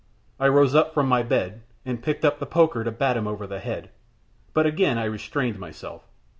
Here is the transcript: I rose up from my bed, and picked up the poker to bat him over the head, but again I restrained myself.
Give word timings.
I 0.39 0.47
rose 0.47 0.73
up 0.73 0.95
from 0.95 1.07
my 1.07 1.21
bed, 1.21 1.61
and 1.85 2.01
picked 2.01 2.25
up 2.25 2.39
the 2.39 2.47
poker 2.47 2.83
to 2.83 2.89
bat 2.89 3.15
him 3.17 3.27
over 3.27 3.45
the 3.45 3.59
head, 3.59 3.91
but 4.51 4.65
again 4.65 4.97
I 4.97 5.03
restrained 5.05 5.59
myself. 5.59 6.01